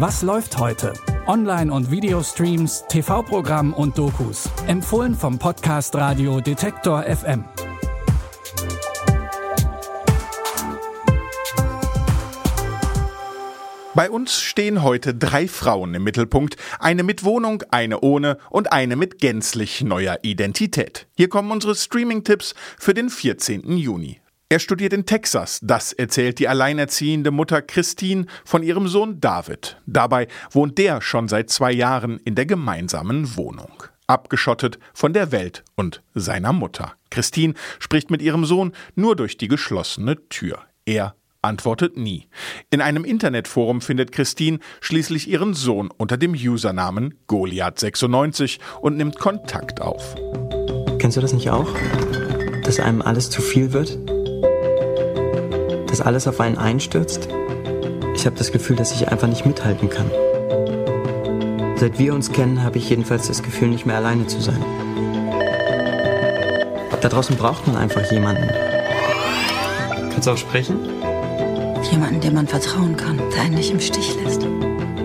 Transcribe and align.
Was 0.00 0.22
läuft 0.22 0.58
heute? 0.58 0.92
Online- 1.26 1.72
und 1.72 1.90
Videostreams, 1.90 2.84
TV-Programm 2.88 3.74
und 3.74 3.98
Dokus. 3.98 4.48
Empfohlen 4.68 5.12
vom 5.12 5.40
Podcast 5.40 5.96
Radio 5.96 6.40
Detektor 6.40 7.02
FM. 7.02 7.44
Bei 13.96 14.08
uns 14.08 14.40
stehen 14.40 14.84
heute 14.84 15.16
drei 15.16 15.48
Frauen 15.48 15.92
im 15.94 16.04
Mittelpunkt. 16.04 16.56
Eine 16.78 17.02
mit 17.02 17.24
Wohnung, 17.24 17.64
eine 17.72 17.98
ohne 17.98 18.38
und 18.50 18.70
eine 18.70 18.94
mit 18.94 19.18
gänzlich 19.18 19.82
neuer 19.82 20.20
Identität. 20.22 21.08
Hier 21.16 21.28
kommen 21.28 21.50
unsere 21.50 21.74
Streaming-Tipps 21.74 22.54
für 22.78 22.94
den 22.94 23.10
14. 23.10 23.76
Juni. 23.76 24.20
Er 24.50 24.60
studiert 24.60 24.94
in 24.94 25.04
Texas, 25.04 25.60
das 25.62 25.92
erzählt 25.92 26.38
die 26.38 26.48
alleinerziehende 26.48 27.30
Mutter 27.30 27.60
Christine 27.60 28.24
von 28.46 28.62
ihrem 28.62 28.88
Sohn 28.88 29.20
David. 29.20 29.76
Dabei 29.84 30.26
wohnt 30.50 30.78
der 30.78 31.02
schon 31.02 31.28
seit 31.28 31.50
zwei 31.50 31.70
Jahren 31.70 32.18
in 32.24 32.34
der 32.34 32.46
gemeinsamen 32.46 33.36
Wohnung. 33.36 33.82
Abgeschottet 34.06 34.78
von 34.94 35.12
der 35.12 35.32
Welt 35.32 35.64
und 35.76 36.02
seiner 36.14 36.54
Mutter. 36.54 36.94
Christine 37.10 37.52
spricht 37.78 38.10
mit 38.10 38.22
ihrem 38.22 38.46
Sohn 38.46 38.72
nur 38.94 39.16
durch 39.16 39.36
die 39.36 39.48
geschlossene 39.48 40.16
Tür. 40.30 40.60
Er 40.86 41.14
antwortet 41.42 41.98
nie. 41.98 42.26
In 42.70 42.80
einem 42.80 43.04
Internetforum 43.04 43.82
findet 43.82 44.12
Christine 44.12 44.60
schließlich 44.80 45.28
ihren 45.28 45.52
Sohn 45.52 45.90
unter 45.94 46.16
dem 46.16 46.32
Usernamen 46.32 47.18
Goliath96 47.28 48.60
und 48.80 48.96
nimmt 48.96 49.18
Kontakt 49.18 49.82
auf. 49.82 50.14
Kennst 50.98 51.18
du 51.18 51.20
das 51.20 51.34
nicht 51.34 51.50
auch? 51.50 51.68
Dass 52.64 52.80
einem 52.80 53.02
alles 53.02 53.28
zu 53.28 53.42
viel 53.42 53.74
wird? 53.74 53.98
Dass 55.98 56.06
alles 56.06 56.28
auf 56.28 56.38
einen 56.40 56.56
einstürzt? 56.56 57.28
Ich 58.14 58.24
habe 58.24 58.36
das 58.36 58.52
Gefühl, 58.52 58.76
dass 58.76 58.92
ich 58.92 59.08
einfach 59.08 59.26
nicht 59.26 59.44
mithalten 59.44 59.90
kann. 59.90 60.08
Seit 61.76 61.98
wir 61.98 62.14
uns 62.14 62.30
kennen, 62.30 62.62
habe 62.62 62.78
ich 62.78 62.88
jedenfalls 62.88 63.26
das 63.26 63.42
Gefühl, 63.42 63.68
nicht 63.68 63.84
mehr 63.84 63.96
alleine 63.96 64.26
zu 64.28 64.40
sein. 64.40 64.64
Da 67.00 67.08
draußen 67.08 67.36
braucht 67.36 67.66
man 67.66 67.76
einfach 67.76 68.10
jemanden. 68.12 68.48
Kannst 70.12 70.28
du 70.28 70.32
auch 70.32 70.36
sprechen? 70.36 70.78
Jemanden, 71.90 72.20
dem 72.20 72.34
man 72.34 72.46
vertrauen 72.46 72.96
kann, 72.96 73.20
der 73.34 73.42
einen 73.42 73.54
nicht 73.54 73.72
im 73.72 73.80
Stich 73.80 74.16
lässt. 74.22 74.42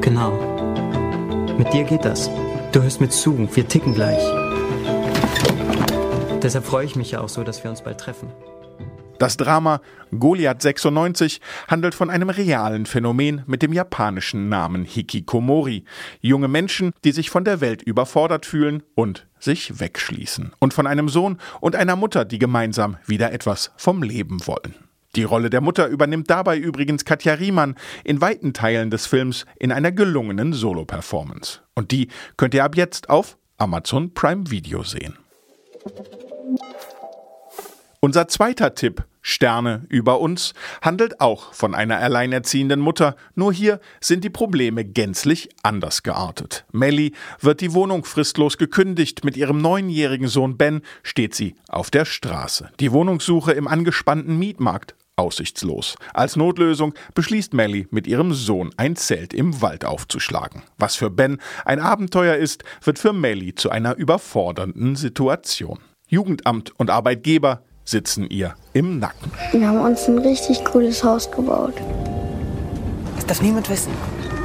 Genau. 0.00 0.32
Mit 1.58 1.72
dir 1.72 1.84
geht 1.84 2.04
das. 2.04 2.30
Du 2.72 2.82
hörst 2.82 3.00
mir 3.00 3.10
zu, 3.10 3.48
wir 3.54 3.68
ticken 3.68 3.94
gleich. 3.94 4.22
Deshalb 6.42 6.64
freue 6.64 6.86
ich 6.86 6.96
mich 6.96 7.10
ja 7.10 7.20
auch 7.20 7.28
so, 7.28 7.44
dass 7.44 7.62
wir 7.62 7.70
uns 7.70 7.82
bald 7.82 7.98
treffen. 7.98 8.28
Das 9.18 9.36
Drama 9.36 9.80
Goliath 10.16 10.62
96 10.62 11.40
handelt 11.66 11.94
von 11.94 12.08
einem 12.08 12.30
realen 12.30 12.86
Phänomen 12.86 13.42
mit 13.46 13.62
dem 13.62 13.72
japanischen 13.72 14.48
Namen 14.48 14.84
Hikikomori. 14.84 15.84
Junge 16.20 16.46
Menschen, 16.46 16.92
die 17.04 17.10
sich 17.10 17.28
von 17.28 17.44
der 17.44 17.60
Welt 17.60 17.82
überfordert 17.82 18.46
fühlen 18.46 18.84
und 18.94 19.26
sich 19.40 19.80
wegschließen. 19.80 20.52
Und 20.60 20.72
von 20.72 20.86
einem 20.86 21.08
Sohn 21.08 21.38
und 21.60 21.74
einer 21.74 21.96
Mutter, 21.96 22.24
die 22.24 22.38
gemeinsam 22.38 22.96
wieder 23.06 23.32
etwas 23.32 23.72
vom 23.76 24.04
Leben 24.04 24.46
wollen. 24.46 24.74
Die 25.16 25.24
Rolle 25.24 25.50
der 25.50 25.62
Mutter 25.62 25.88
übernimmt 25.88 26.30
dabei 26.30 26.56
übrigens 26.56 27.04
Katja 27.04 27.34
Riemann 27.34 27.74
in 28.04 28.20
weiten 28.20 28.52
Teilen 28.52 28.90
des 28.90 29.06
Films 29.06 29.46
in 29.58 29.72
einer 29.72 29.90
gelungenen 29.90 30.52
Solo-Performance. 30.52 31.60
Und 31.74 31.90
die 31.90 32.08
könnt 32.36 32.54
ihr 32.54 32.62
ab 32.62 32.76
jetzt 32.76 33.10
auf 33.10 33.36
Amazon 33.56 34.14
Prime 34.14 34.50
Video 34.50 34.84
sehen. 34.84 35.16
Unser 38.00 38.28
zweiter 38.28 38.76
Tipp, 38.76 39.04
Sterne 39.22 39.84
über 39.88 40.20
uns, 40.20 40.54
handelt 40.82 41.20
auch 41.20 41.52
von 41.52 41.74
einer 41.74 41.98
alleinerziehenden 41.98 42.78
Mutter, 42.78 43.16
nur 43.34 43.52
hier 43.52 43.80
sind 44.00 44.22
die 44.22 44.30
Probleme 44.30 44.84
gänzlich 44.84 45.48
anders 45.64 46.04
geartet. 46.04 46.64
Melly 46.70 47.12
wird 47.40 47.60
die 47.60 47.74
Wohnung 47.74 48.04
fristlos 48.04 48.56
gekündigt, 48.56 49.24
mit 49.24 49.36
ihrem 49.36 49.60
neunjährigen 49.60 50.28
Sohn 50.28 50.56
Ben 50.56 50.82
steht 51.02 51.34
sie 51.34 51.56
auf 51.68 51.90
der 51.90 52.04
Straße. 52.04 52.70
Die 52.78 52.92
Wohnungssuche 52.92 53.50
im 53.50 53.66
angespannten 53.66 54.38
Mietmarkt 54.38 54.94
aussichtslos. 55.16 55.96
Als 56.14 56.36
Notlösung 56.36 56.94
beschließt 57.14 57.52
Melly 57.52 57.88
mit 57.90 58.06
ihrem 58.06 58.32
Sohn 58.32 58.70
ein 58.76 58.94
Zelt 58.94 59.34
im 59.34 59.60
Wald 59.60 59.84
aufzuschlagen. 59.84 60.62
Was 60.76 60.94
für 60.94 61.10
Ben 61.10 61.38
ein 61.64 61.80
Abenteuer 61.80 62.36
ist, 62.36 62.62
wird 62.84 63.00
für 63.00 63.12
Melly 63.12 63.56
zu 63.56 63.70
einer 63.70 63.96
überfordernden 63.96 64.94
Situation. 64.94 65.80
Jugendamt 66.06 66.72
und 66.78 66.88
Arbeitgeber 66.88 67.64
sitzen 67.88 68.28
ihr 68.28 68.54
im 68.74 68.98
Nacken. 68.98 69.32
Wir 69.52 69.66
haben 69.66 69.80
uns 69.80 70.06
ein 70.08 70.18
richtig 70.18 70.62
cooles 70.64 71.02
Haus 71.02 71.30
gebaut. 71.30 71.72
Das 73.16 73.24
darf 73.24 73.40
niemand 73.40 73.70
wissen. 73.70 73.92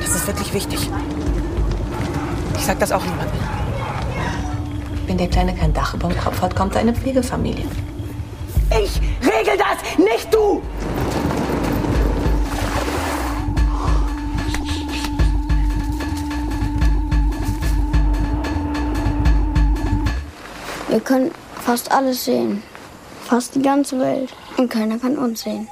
Das 0.00 0.14
ist 0.14 0.26
wirklich 0.28 0.54
wichtig. 0.54 0.88
Ich 2.56 2.64
sag 2.64 2.78
das 2.78 2.92
auch 2.92 3.02
niemandem. 3.02 3.40
Wenn 5.08 5.18
der 5.18 5.26
Kleine 5.26 5.52
kein 5.54 5.74
Dach 5.74 5.94
über 5.94 6.08
dem 6.08 6.16
Kopf 6.16 6.40
hat, 6.40 6.54
kommt 6.54 6.76
er 6.76 6.82
in 6.82 6.88
eine 6.88 6.96
Pflegefamilie. 6.96 7.66
Ich 8.70 9.00
regel 9.20 9.58
das, 9.58 9.98
nicht 9.98 10.32
du! 10.32 10.62
Wir 20.88 21.00
können 21.00 21.32
fast 21.64 21.90
alles 21.90 22.24
sehen. 22.24 22.62
Fast 23.34 23.56
die 23.56 23.62
ganze 23.62 23.98
Welt. 23.98 24.32
Und 24.58 24.70
keiner 24.70 24.96
kann 24.96 25.18
uns 25.18 25.42
sehen. 25.42 25.66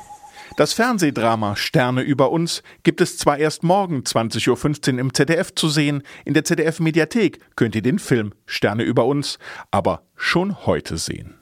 Das 0.56 0.72
Fernsehdrama 0.72 1.54
Sterne 1.54 2.02
über 2.02 2.32
uns 2.32 2.64
gibt 2.82 3.00
es 3.00 3.18
zwar 3.18 3.38
erst 3.38 3.62
morgen 3.62 4.00
20.15 4.00 4.94
Uhr 4.94 4.98
im 4.98 5.14
ZDF 5.14 5.54
zu 5.54 5.68
sehen, 5.68 6.02
in 6.24 6.34
der 6.34 6.42
ZDF-Mediathek 6.42 7.38
könnt 7.54 7.76
ihr 7.76 7.82
den 7.82 8.00
Film 8.00 8.34
Sterne 8.46 8.82
über 8.82 9.06
uns 9.06 9.38
aber 9.70 10.02
schon 10.16 10.66
heute 10.66 10.98
sehen. 10.98 11.36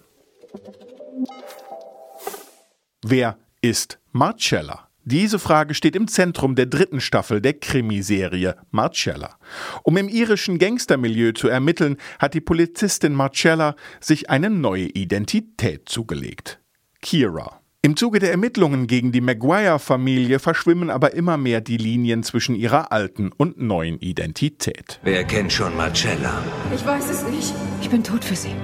Wer 3.03 3.38
ist 3.62 3.98
Marcella? 4.12 4.90
Diese 5.10 5.41
Frage 5.41 5.75
steht 5.75 5.97
im 5.97 6.06
Zentrum 6.06 6.54
der 6.54 6.66
dritten 6.66 7.00
Staffel 7.00 7.41
der 7.41 7.54
Krimiserie 7.54 8.54
Marcella. 8.71 9.38
Um 9.82 9.97
im 9.97 10.09
irischen 10.09 10.60
Gangstermilieu 10.60 11.32
zu 11.32 11.48
ermitteln, 11.48 11.97
hat 12.21 12.34
die 12.34 12.41
Polizistin 12.41 13.12
Marcella 13.12 13.75
sich 13.98 14.31
eine 14.31 14.50
neue 14.50 14.84
Identität 14.84 15.88
zugelegt. 15.88 16.60
Kira. 17.03 17.60
Im 17.82 17.97
Zuge 17.97 18.21
der 18.21 18.31
Ermittlungen 18.31 18.87
gegen 18.87 19.10
die 19.10 19.21
Maguire-Familie 19.21 20.38
verschwimmen 20.38 20.91
aber 20.91 21.15
immer 21.15 21.37
mehr 21.37 21.60
die 21.60 21.78
Linien 21.78 22.22
zwischen 22.22 22.54
ihrer 22.54 22.92
alten 22.92 23.32
und 23.37 23.60
neuen 23.60 23.98
Identität. 23.98 25.00
Wer 25.03 25.25
kennt 25.25 25.53
schon 25.53 25.77
Marcella? 25.77 26.41
Ich 26.72 26.87
weiß 26.87 27.10
es 27.10 27.25
nicht. 27.25 27.53
Ich 27.81 27.91
bin 27.91 28.04
tot 28.04 28.22
für 28.22 28.37
sie. 28.37 28.54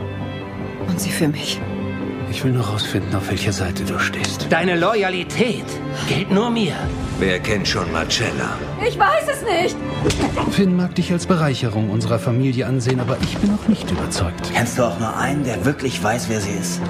Und 0.86 1.00
sie 1.00 1.10
für 1.10 1.26
mich. 1.26 1.58
Ich 2.30 2.42
will 2.44 2.52
nur 2.52 2.64
rausfinden, 2.64 3.14
auf 3.14 3.30
welcher 3.30 3.52
Seite 3.52 3.84
du 3.84 3.98
stehst. 3.98 4.46
Deine 4.50 4.78
Loyalität 4.78 5.64
gilt 6.08 6.30
nur 6.30 6.50
mir. 6.50 6.74
Wer 7.18 7.38
kennt 7.38 7.66
schon 7.68 7.90
Marcella? 7.92 8.58
Ich 8.86 8.98
weiß 8.98 9.28
es 9.32 9.42
nicht. 9.42 9.76
Finn 10.50 10.76
mag 10.76 10.94
dich 10.94 11.12
als 11.12 11.26
Bereicherung 11.26 11.90
unserer 11.90 12.18
Familie 12.18 12.66
ansehen, 12.66 13.00
aber 13.00 13.16
ich 13.22 13.38
bin 13.38 13.52
noch 13.52 13.68
nicht 13.68 13.90
überzeugt. 13.90 14.50
Kennst 14.52 14.78
du 14.78 14.82
auch 14.82 14.98
nur 14.98 15.16
einen, 15.16 15.44
der 15.44 15.64
wirklich 15.64 16.02
weiß, 16.02 16.28
wer 16.28 16.40
sie 16.40 16.52
ist? 16.52 16.80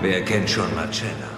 Wer 0.00 0.22
kennt 0.22 0.48
schon 0.48 0.74
Marcella? 0.74 1.36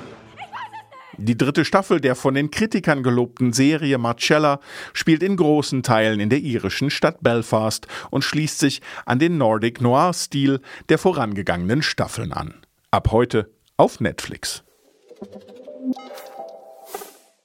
Die 1.20 1.36
dritte 1.36 1.64
Staffel 1.64 2.00
der 2.00 2.14
von 2.14 2.34
den 2.34 2.52
Kritikern 2.52 3.02
gelobten 3.02 3.52
Serie 3.52 3.98
Marcella 3.98 4.60
spielt 4.92 5.24
in 5.24 5.36
großen 5.36 5.82
Teilen 5.82 6.20
in 6.20 6.30
der 6.30 6.38
irischen 6.38 6.90
Stadt 6.90 7.16
Belfast 7.22 7.88
und 8.10 8.22
schließt 8.22 8.60
sich 8.60 8.80
an 9.04 9.18
den 9.18 9.36
Nordic 9.36 9.80
Noir-Stil 9.80 10.60
der 10.88 10.98
vorangegangenen 10.98 11.82
Staffeln 11.82 12.32
an. 12.32 12.54
Ab 12.90 13.12
heute 13.12 13.50
auf 13.76 14.00
Netflix. 14.00 14.64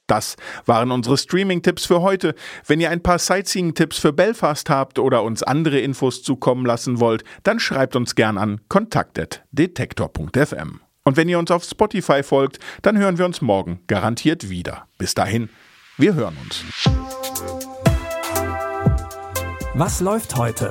Das 0.06 0.36
waren 0.64 0.90
unsere 0.90 1.18
Streaming-Tipps 1.18 1.84
für 1.84 2.00
heute. 2.00 2.34
Wenn 2.66 2.80
ihr 2.80 2.88
ein 2.90 3.02
paar 3.02 3.18
Sightseeing-Tipps 3.18 3.98
für 3.98 4.14
Belfast 4.14 4.70
habt 4.70 4.98
oder 4.98 5.22
uns 5.22 5.42
andere 5.42 5.80
Infos 5.80 6.22
zukommen 6.22 6.64
lassen 6.64 6.98
wollt, 7.00 7.24
dann 7.42 7.60
schreibt 7.60 7.94
uns 7.94 8.14
gern 8.14 8.38
an 8.38 8.62
kontakt.detektor.fm. 8.68 10.80
Und 11.04 11.16
wenn 11.18 11.28
ihr 11.28 11.38
uns 11.38 11.50
auf 11.50 11.64
Spotify 11.64 12.22
folgt, 12.22 12.58
dann 12.80 12.96
hören 12.96 13.18
wir 13.18 13.26
uns 13.26 13.42
morgen 13.42 13.80
garantiert 13.86 14.48
wieder. 14.48 14.88
Bis 14.96 15.12
dahin, 15.14 15.50
wir 15.98 16.14
hören 16.14 16.38
uns. 16.42 16.64
Was 19.74 20.00
läuft 20.00 20.36
heute? 20.36 20.70